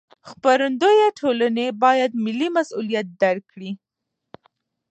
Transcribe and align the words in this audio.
خپرندویه 0.29 1.07
ټولنې 1.19 1.67
باید 1.83 2.11
ملي 2.25 2.47
مسوولیت 2.55 3.07
درک 3.21 3.43
کړي. 3.51 3.71